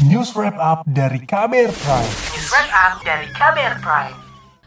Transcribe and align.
News 0.00 0.32
Wrap 0.32 0.56
Up 0.56 0.88
dari 0.88 1.20
Kamer 1.28 1.68
Prime. 1.76 2.08
News 2.32 2.48
Wrap 2.48 2.72
Up 2.72 2.94
dari 3.04 3.28
Kamer 3.36 3.76
Prime. 3.84 4.16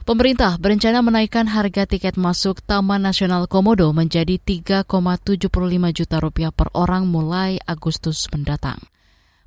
Pemerintah 0.05 0.61
berencana 0.61 1.01
menaikkan 1.01 1.49
harga 1.49 1.89
tiket 1.89 2.21
masuk 2.21 2.61
Taman 2.61 3.01
Nasional 3.01 3.49
Komodo 3.49 3.89
menjadi 3.97 4.37
3,75 4.37 5.49
juta 5.89 6.21
rupiah 6.21 6.53
per 6.53 6.69
orang 6.77 7.09
mulai 7.09 7.57
Agustus 7.65 8.29
mendatang. 8.29 8.77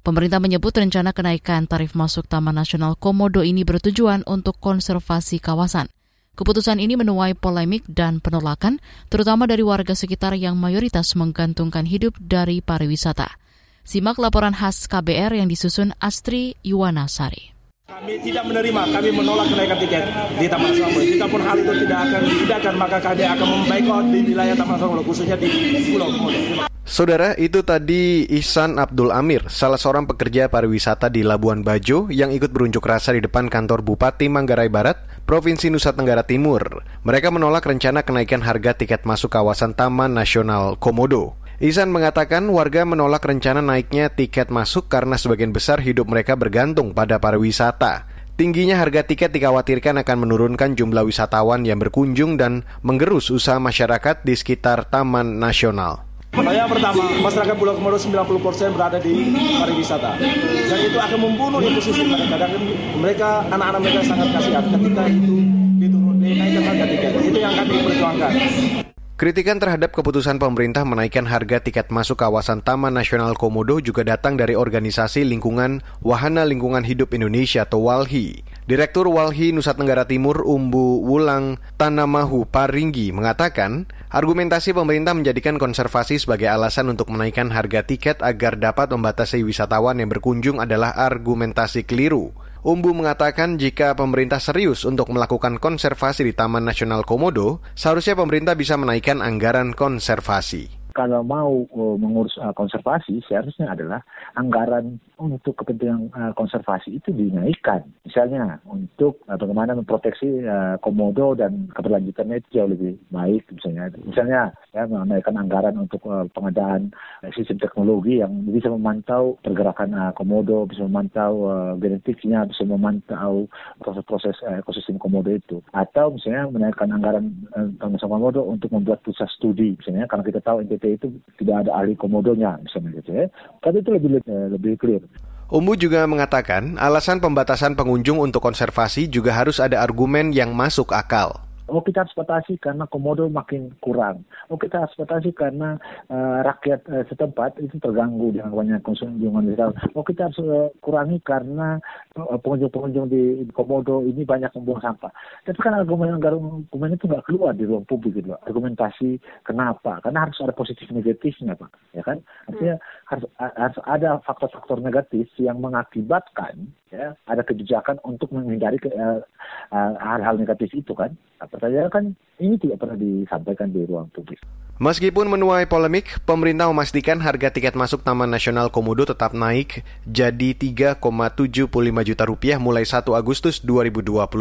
Pemerintah 0.02 0.42
menyebut 0.42 0.74
rencana 0.74 1.14
kenaikan 1.14 1.70
tarif 1.70 1.94
masuk 1.94 2.26
Taman 2.26 2.58
Nasional 2.58 2.98
Komodo 2.98 3.46
ini 3.46 3.62
bertujuan 3.62 4.26
untuk 4.26 4.58
konservasi 4.58 5.38
kawasan. 5.38 5.86
Keputusan 6.34 6.82
ini 6.82 6.98
menuai 6.98 7.38
polemik 7.38 7.86
dan 7.86 8.18
penolakan, 8.18 8.82
terutama 9.06 9.46
dari 9.46 9.62
warga 9.62 9.94
sekitar 9.94 10.34
yang 10.34 10.58
mayoritas 10.58 11.14
menggantungkan 11.14 11.86
hidup 11.86 12.18
dari 12.18 12.58
pariwisata. 12.58 13.45
Simak 13.86 14.18
laporan 14.18 14.50
khas 14.50 14.90
KBR 14.90 15.38
yang 15.38 15.46
disusun 15.46 15.94
Astri 16.02 16.58
Yuwanasari. 16.66 17.54
Kami 17.86 18.18
tidak 18.18 18.42
menerima, 18.50 18.82
kami 18.82 19.14
menolak 19.14 19.46
kenaikan 19.46 19.78
tiket 19.78 20.02
di 20.42 20.50
Taman 20.50 20.74
Nasional 20.74 21.06
Jika 21.06 21.26
pun 21.30 21.38
hal 21.38 21.56
itu 21.62 21.72
tidak 21.86 22.58
akan 22.58 22.74
maka 22.82 22.98
kami 22.98 23.22
akan 23.22 23.46
membaikot 23.46 24.04
di 24.10 24.18
wilayah 24.26 24.58
Taman 24.58 24.74
Nasional 24.74 25.06
khususnya 25.06 25.38
di 25.38 25.46
Pulau 25.86 26.10
Komodo. 26.10 26.66
Saudara, 26.82 27.38
itu 27.38 27.62
tadi 27.62 28.26
Ihsan 28.26 28.82
Abdul 28.82 29.14
Amir, 29.14 29.46
salah 29.46 29.78
seorang 29.78 30.10
pekerja 30.10 30.50
pariwisata 30.50 31.06
di 31.06 31.22
Labuan 31.22 31.62
Bajo 31.62 32.10
yang 32.10 32.34
ikut 32.34 32.50
berunjuk 32.50 32.82
rasa 32.82 33.14
di 33.14 33.22
depan 33.22 33.46
kantor 33.46 33.86
Bupati 33.86 34.26
Manggarai 34.26 34.66
Barat, 34.66 34.98
Provinsi 35.30 35.70
Nusa 35.70 35.94
Tenggara 35.94 36.26
Timur. 36.26 36.82
Mereka 37.06 37.30
menolak 37.30 37.62
rencana 37.62 38.02
kenaikan 38.02 38.42
harga 38.42 38.74
tiket 38.74 39.06
masuk 39.06 39.30
kawasan 39.30 39.78
Taman 39.78 40.10
Nasional 40.10 40.74
Komodo. 40.74 41.45
Ihsan 41.56 41.88
mengatakan 41.88 42.44
warga 42.52 42.84
menolak 42.84 43.24
rencana 43.24 43.64
naiknya 43.64 44.12
tiket 44.12 44.52
masuk 44.52 44.92
karena 44.92 45.16
sebagian 45.16 45.56
besar 45.56 45.80
hidup 45.80 46.04
mereka 46.04 46.36
bergantung 46.36 46.92
pada 46.92 47.16
pariwisata. 47.16 48.04
Tingginya 48.36 48.76
harga 48.76 49.00
tiket 49.08 49.32
dikhawatirkan 49.32 49.96
akan 50.04 50.16
menurunkan 50.28 50.76
jumlah 50.76 51.08
wisatawan 51.08 51.64
yang 51.64 51.80
berkunjung 51.80 52.36
dan 52.36 52.68
menggerus 52.84 53.32
usaha 53.32 53.56
masyarakat 53.56 54.20
di 54.20 54.36
sekitar 54.36 54.84
Taman 54.92 55.40
Nasional. 55.40 56.04
Pertanyaan 56.36 56.68
pertama, 56.68 57.08
masyarakat 57.24 57.56
Pulau 57.56 57.72
Komodo 57.72 57.96
90% 57.96 58.76
berada 58.76 59.00
di 59.00 59.32
pariwisata. 59.56 60.20
Dan 60.68 60.78
itu 60.84 60.98
akan 61.00 61.18
membunuh 61.24 61.64
ekosistem 61.64 62.12
mereka. 62.12 62.36
Dan 62.36 62.52
mereka, 63.00 63.28
anak-anak 63.48 63.80
mereka 63.80 64.00
sangat 64.04 64.28
kasihan 64.36 64.64
ketika 64.68 65.02
itu 65.08 65.34
diturun, 65.80 66.20
dinaikkan 66.20 66.62
harga 66.68 66.84
tiket. 66.84 67.10
Itu 67.32 67.38
yang 67.40 67.56
kami 67.56 67.80
perjuangkan. 67.80 68.84
Kritikan 69.16 69.56
terhadap 69.56 69.96
keputusan 69.96 70.36
pemerintah 70.36 70.84
menaikkan 70.84 71.24
harga 71.24 71.56
tiket 71.56 71.88
masuk 71.88 72.20
kawasan 72.20 72.60
Taman 72.60 72.92
Nasional 72.92 73.32
Komodo 73.32 73.80
juga 73.80 74.04
datang 74.04 74.36
dari 74.36 74.52
organisasi 74.52 75.24
lingkungan 75.24 75.80
Wahana 76.04 76.44
Lingkungan 76.44 76.84
Hidup 76.84 77.16
Indonesia 77.16 77.64
atau 77.64 77.88
WALHI. 77.88 78.44
Direktur 78.68 79.08
WALHI 79.08 79.56
Nusa 79.56 79.72
Tenggara 79.72 80.04
Timur 80.04 80.44
Umbu 80.44 81.00
Wulang 81.00 81.56
Tanamahu 81.80 82.44
Paringgi 82.44 83.08
mengatakan, 83.16 83.88
argumentasi 84.12 84.76
pemerintah 84.76 85.16
menjadikan 85.16 85.56
konservasi 85.56 86.20
sebagai 86.20 86.52
alasan 86.52 86.92
untuk 86.92 87.08
menaikkan 87.08 87.48
harga 87.48 87.88
tiket 87.88 88.20
agar 88.20 88.60
dapat 88.60 88.92
membatasi 88.92 89.40
wisatawan 89.48 89.96
yang 89.96 90.12
berkunjung 90.12 90.60
adalah 90.60 90.92
argumentasi 90.92 91.88
keliru. 91.88 92.36
Umbu 92.66 92.98
mengatakan 92.98 93.62
jika 93.62 93.94
pemerintah 93.94 94.42
serius 94.42 94.82
untuk 94.82 95.14
melakukan 95.14 95.62
konservasi 95.62 96.26
di 96.26 96.34
Taman 96.34 96.66
Nasional 96.66 97.06
Komodo, 97.06 97.62
seharusnya 97.78 98.18
pemerintah 98.18 98.58
bisa 98.58 98.74
menaikkan 98.74 99.22
anggaran 99.22 99.70
konservasi 99.70 100.75
kalau 100.96 101.20
mau 101.20 101.68
uh, 101.76 101.96
mengurus 102.00 102.40
uh, 102.40 102.56
konservasi 102.56 103.20
seharusnya 103.28 103.68
adalah 103.68 104.00
anggaran 104.32 104.96
untuk 105.20 105.60
kepentingan 105.60 106.08
uh, 106.16 106.32
konservasi 106.32 106.96
itu 106.96 107.12
dinaikkan. 107.12 107.84
Misalnya 108.08 108.64
untuk 108.64 109.20
uh, 109.28 109.36
bagaimana 109.36 109.76
memproteksi 109.76 110.40
uh, 110.48 110.80
komodo 110.80 111.36
dan 111.36 111.68
keberlanjutannya 111.76 112.40
itu 112.40 112.48
jauh 112.56 112.72
lebih 112.72 112.96
baik 113.12 113.44
misalnya. 113.52 113.92
Misalnya 114.00 114.40
ya 114.72 114.88
menaikkan 114.88 115.36
anggaran 115.36 115.76
untuk 115.76 116.00
uh, 116.08 116.24
pengadaan 116.32 116.96
uh, 117.20 117.30
sistem 117.36 117.60
teknologi 117.60 118.24
yang 118.24 118.32
bisa 118.48 118.72
memantau 118.72 119.36
pergerakan 119.44 119.92
uh, 119.92 120.12
komodo, 120.16 120.64
bisa 120.64 120.88
memantau 120.88 121.32
uh, 121.44 121.72
genetiknya, 121.76 122.48
bisa 122.48 122.64
memantau 122.64 123.44
proses-proses 123.84 124.40
uh, 124.48 124.64
ekosistem 124.64 124.96
komodo 124.96 125.28
itu. 125.28 125.60
Atau 125.76 126.16
misalnya 126.16 126.48
menaikkan 126.48 126.88
anggaran 126.88 127.36
uh, 127.52 128.00
komodo 128.00 128.48
untuk 128.48 128.72
membuat 128.72 129.04
pusat 129.04 129.28
studi 129.36 129.76
misalnya 129.76 130.06
karena 130.06 130.24
kita 130.24 130.40
tahu 130.40 130.62
NTT 130.62 130.85
itu 130.94 131.10
tidak 131.42 131.66
ada 131.66 131.70
ahli 131.82 131.98
komodonya 131.98 132.54
misalnya 132.62 133.02
gitu 133.02 133.10
ya. 133.10 133.26
Kan 133.62 133.74
itu 133.74 133.90
lebih 133.90 134.22
lebih 134.26 134.72
clear. 134.78 135.02
Umbu 135.46 135.78
juga 135.78 136.02
mengatakan 136.10 136.74
alasan 136.74 137.22
pembatasan 137.22 137.78
pengunjung 137.78 138.18
untuk 138.18 138.42
konservasi 138.42 139.06
juga 139.06 139.30
harus 139.30 139.62
ada 139.62 139.78
argumen 139.78 140.34
yang 140.34 140.50
masuk 140.50 140.90
akal. 140.90 141.45
Oh 141.66 141.82
kita 141.82 142.06
harus 142.06 142.14
batasi 142.14 142.62
karena 142.62 142.86
komodo 142.86 143.26
makin 143.26 143.74
kurang. 143.82 144.22
Oh 144.46 144.54
kita 144.54 144.86
harus 144.86 144.94
batasi 144.94 145.34
karena 145.34 145.74
uh, 146.06 146.46
rakyat 146.46 146.86
uh, 146.86 147.02
setempat 147.10 147.58
itu 147.58 147.76
terganggu 147.82 148.30
dengan 148.30 148.54
banyak 148.54 148.86
kunjungan 148.86 149.50
wisatawan. 149.50 149.74
Oh 149.98 150.06
kita 150.06 150.30
harus 150.30 150.38
uh, 150.46 150.70
kurangi 150.78 151.18
karena 151.26 151.82
pengunjung-pengunjung 152.14 153.06
di 153.10 153.22
komodo 153.50 154.06
ini 154.06 154.22
banyak 154.22 154.54
membuang 154.54 154.82
sampah. 154.82 155.10
Tapi 155.42 155.58
kan 155.58 155.74
argumen-argumen 155.74 156.94
itu 156.94 157.04
nggak 157.10 157.26
keluar 157.26 157.50
di 157.52 157.66
ruang 157.66 157.84
publik 157.84 158.22
gitu. 158.22 158.38
Argumentasi 158.46 159.18
kenapa? 159.42 159.98
Karena 160.06 160.30
harus 160.30 160.38
ada 160.38 160.54
positif 160.54 160.86
negatifnya 160.94 161.58
pak, 161.58 161.70
ya 161.92 162.02
kan? 162.06 162.22
Artinya 162.46 162.78
hmm. 162.78 162.86
harus 163.10 163.24
harus 163.36 163.78
ada 163.90 164.10
faktor-faktor 164.22 164.78
negatif 164.78 165.26
yang 165.42 165.58
mengakibatkan 165.58 166.70
ya 166.90 167.18
ada 167.26 167.42
kebijakan 167.42 167.98
untuk 168.06 168.30
menghindari 168.30 168.78
hal-hal 168.82 170.30
uh, 170.30 170.34
uh, 170.34 170.38
negatif 170.38 170.70
itu 170.74 170.92
kan. 170.94 171.14
Pertanyaan 171.38 171.90
kan 171.90 172.04
ini 172.38 172.56
tidak 172.56 172.82
pernah 172.82 172.96
disampaikan 172.96 173.68
di 173.70 173.82
ruang 173.84 174.08
publik. 174.14 174.40
Meskipun 174.76 175.32
menuai 175.32 175.64
polemik, 175.64 176.20
pemerintah 176.28 176.68
memastikan 176.68 177.16
harga 177.24 177.48
tiket 177.48 177.72
masuk 177.72 178.04
Taman 178.04 178.28
Nasional 178.28 178.68
Komodo 178.68 179.08
tetap 179.08 179.32
naik 179.32 179.80
jadi 180.04 180.52
3,75 180.52 181.72
juta 182.04 182.24
rupiah 182.28 182.60
mulai 182.60 182.84
1 182.84 183.08
Agustus 183.16 183.64
2022. 183.64 184.36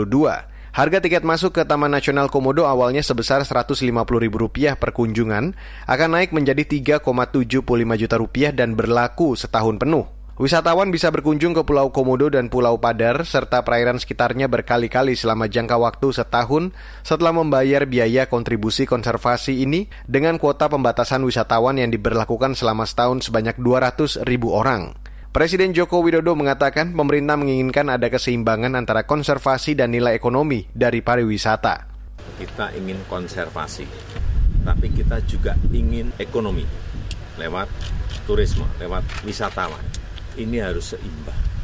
Harga 0.76 1.00
tiket 1.00 1.24
masuk 1.24 1.56
ke 1.56 1.64
Taman 1.64 1.88
Nasional 1.88 2.28
Komodo 2.28 2.68
awalnya 2.68 3.00
sebesar 3.00 3.48
Rp150.000 3.48 4.76
per 4.76 4.92
kunjungan, 4.92 5.56
akan 5.88 6.10
naik 6.12 6.36
menjadi 6.36 6.68
3,75 7.00 7.64
juta 7.96 8.16
rupiah 8.20 8.52
dan 8.52 8.76
berlaku 8.76 9.40
setahun 9.40 9.80
penuh. 9.80 10.15
Wisatawan 10.36 10.92
bisa 10.92 11.16
berkunjung 11.16 11.56
ke 11.56 11.64
Pulau 11.64 11.96
Komodo 11.96 12.28
dan 12.28 12.52
Pulau 12.52 12.76
Padar 12.76 13.24
serta 13.24 13.64
perairan 13.64 13.96
sekitarnya 13.96 14.52
berkali-kali 14.52 15.16
selama 15.16 15.48
jangka 15.48 15.80
waktu 15.80 16.12
setahun 16.12 16.76
setelah 17.08 17.32
membayar 17.32 17.88
biaya 17.88 18.28
kontribusi 18.28 18.84
konservasi 18.84 19.64
ini 19.64 19.88
dengan 20.04 20.36
kuota 20.36 20.68
pembatasan 20.68 21.24
wisatawan 21.24 21.80
yang 21.80 21.88
diberlakukan 21.88 22.52
selama 22.52 22.84
setahun 22.84 23.32
sebanyak 23.32 23.56
200 23.64 24.28
ribu 24.28 24.52
orang. 24.52 24.92
Presiden 25.32 25.72
Joko 25.72 26.04
Widodo 26.04 26.36
mengatakan 26.36 26.92
pemerintah 26.92 27.40
menginginkan 27.40 27.88
ada 27.88 28.12
keseimbangan 28.12 28.76
antara 28.76 29.08
konservasi 29.08 29.80
dan 29.80 29.96
nilai 29.96 30.20
ekonomi 30.20 30.68
dari 30.76 31.00
pariwisata. 31.00 31.88
Kita 32.36 32.76
ingin 32.76 33.08
konservasi, 33.08 33.88
tapi 34.68 34.92
kita 34.92 35.24
juga 35.24 35.56
ingin 35.72 36.12
ekonomi 36.20 36.68
lewat 37.40 37.72
turisme, 38.28 38.68
lewat 38.84 39.24
wisatawan 39.24 39.80
ini 40.36 40.62
harus 40.62 40.94
seimbang. 40.94 41.56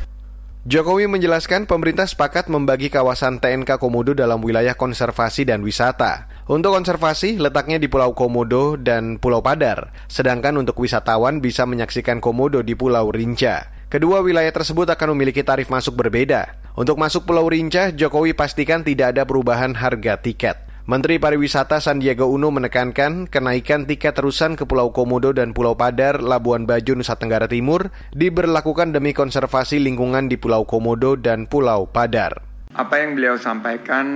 Jokowi 0.61 1.09
menjelaskan 1.09 1.65
pemerintah 1.65 2.05
sepakat 2.05 2.45
membagi 2.45 2.93
kawasan 2.93 3.41
TNK 3.41 3.81
Komodo 3.81 4.13
dalam 4.13 4.45
wilayah 4.45 4.77
konservasi 4.77 5.41
dan 5.41 5.65
wisata. 5.65 6.29
Untuk 6.45 6.77
konservasi, 6.77 7.41
letaknya 7.41 7.81
di 7.81 7.89
Pulau 7.89 8.13
Komodo 8.13 8.77
dan 8.77 9.17
Pulau 9.17 9.41
Padar, 9.41 9.89
sedangkan 10.05 10.61
untuk 10.61 10.77
wisatawan 10.77 11.41
bisa 11.41 11.65
menyaksikan 11.65 12.21
Komodo 12.21 12.61
di 12.61 12.77
Pulau 12.77 13.09
Rinca. 13.09 13.73
Kedua 13.89 14.21
wilayah 14.21 14.53
tersebut 14.53 14.85
akan 14.85 15.17
memiliki 15.17 15.41
tarif 15.41 15.73
masuk 15.73 15.97
berbeda. 15.97 16.53
Untuk 16.77 16.95
masuk 16.95 17.25
Pulau 17.25 17.49
Rinca, 17.49 17.89
Jokowi 17.89 18.37
pastikan 18.37 18.85
tidak 18.85 19.17
ada 19.17 19.25
perubahan 19.25 19.73
harga 19.73 20.21
tiket. 20.21 20.70
Menteri 20.89 21.21
Pariwisata 21.21 21.77
Sandiaga 21.77 22.25
Uno 22.25 22.49
menekankan 22.49 23.29
kenaikan 23.29 23.85
tiket 23.85 24.17
terusan 24.17 24.57
ke 24.57 24.65
Pulau 24.65 24.89
Komodo 24.89 25.29
dan 25.29 25.53
Pulau 25.53 25.77
Padar, 25.77 26.25
Labuan 26.25 26.65
Bajo, 26.65 26.97
Nusa 26.97 27.21
Tenggara 27.21 27.45
Timur 27.45 27.93
diberlakukan 28.17 28.89
demi 28.89 29.13
konservasi 29.13 29.77
lingkungan 29.77 30.25
di 30.25 30.41
Pulau 30.41 30.65
Komodo 30.65 31.13
dan 31.21 31.45
Pulau 31.45 31.85
Padar. 31.85 32.41
Apa 32.73 32.97
yang 32.97 33.13
beliau 33.13 33.37
sampaikan 33.37 34.09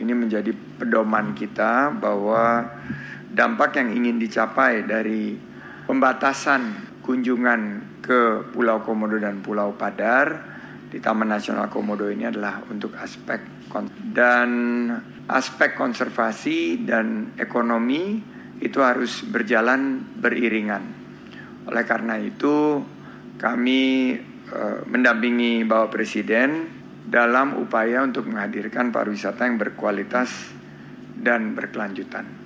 ini 0.00 0.16
menjadi 0.16 0.56
pedoman 0.80 1.36
kita 1.36 1.92
bahwa 1.92 2.64
dampak 3.28 3.76
yang 3.76 3.92
ingin 3.92 4.16
dicapai 4.16 4.88
dari 4.88 5.36
pembatasan 5.84 6.96
kunjungan 7.04 7.60
ke 8.00 8.48
Pulau 8.56 8.80
Komodo 8.88 9.20
dan 9.20 9.44
Pulau 9.44 9.76
Padar 9.76 10.48
di 10.88 10.96
Taman 10.96 11.28
Nasional 11.28 11.68
Komodo 11.68 12.08
ini 12.08 12.24
adalah 12.24 12.64
untuk 12.72 12.96
aspek 12.96 13.59
dan 14.10 14.50
aspek 15.30 15.78
konservasi 15.78 16.82
dan 16.82 17.34
ekonomi 17.38 18.18
itu 18.60 18.82
harus 18.82 19.22
berjalan 19.24 20.02
beriringan. 20.18 20.82
Oleh 21.70 21.84
karena 21.86 22.18
itu, 22.18 22.82
kami 23.38 24.14
uh, 24.52 24.84
mendampingi 24.84 25.64
Bapak 25.64 25.96
Presiden 25.96 26.66
dalam 27.06 27.56
upaya 27.56 28.04
untuk 28.04 28.28
menghadirkan 28.28 28.92
pariwisata 28.92 29.48
yang 29.48 29.56
berkualitas 29.56 30.52
dan 31.16 31.56
berkelanjutan. 31.56 32.40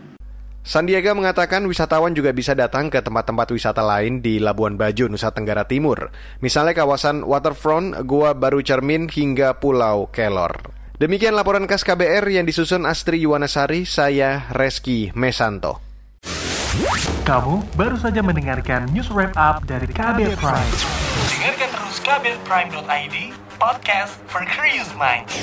Sandiaga 0.65 1.13
mengatakan 1.13 1.61
wisatawan 1.69 2.17
juga 2.17 2.33
bisa 2.33 2.57
datang 2.57 2.89
ke 2.89 3.05
tempat-tempat 3.05 3.53
wisata 3.53 3.85
lain 3.85 4.25
di 4.25 4.41
Labuan 4.41 4.81
Bajo, 4.81 5.13
Nusa 5.13 5.29
Tenggara 5.29 5.69
Timur. 5.69 6.09
Misalnya 6.41 6.73
kawasan 6.73 7.21
waterfront, 7.21 7.93
Gua 8.09 8.33
Baru 8.33 8.65
Cermin, 8.65 9.13
hingga 9.13 9.61
Pulau 9.61 10.09
Kelor. 10.09 10.84
Demikian 10.95 11.35
laporan 11.35 11.67
khas 11.67 11.83
KBR 11.83 12.23
yang 12.31 12.47
disusun 12.47 12.87
Astri 12.87 13.19
Yuwanasari, 13.27 13.83
saya 13.83 14.47
Reski 14.55 15.11
Mesanto. 15.19 15.83
Kamu 17.27 17.67
baru 17.75 17.99
saja 17.99 18.23
mendengarkan 18.23 18.87
news 18.95 19.11
wrap 19.11 19.35
up 19.35 19.67
dari 19.67 19.91
KBR 19.91 20.39
Prime. 20.39 20.73
Dengarkan 21.35 21.69
terus 21.75 21.97
kbrprime.id, 21.99 23.17
podcast 23.59 24.23
for 24.31 24.47
curious 24.47 24.87
minds. 24.95 25.35